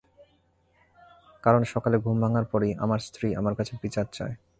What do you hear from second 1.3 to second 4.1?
কারণ সকালে ঘুম ভাঙার পরই আমার স্ত্রী আমার কাছে বিচার